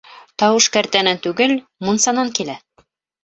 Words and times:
Тауыш 0.43 0.67
кәртәнән 0.77 1.19
түгел, 1.27 1.53
мунсанан 1.89 2.35
килә! 2.39 2.57